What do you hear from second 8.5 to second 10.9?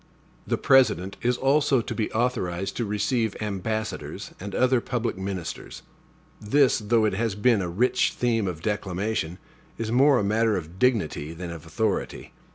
declamation, is more a matter of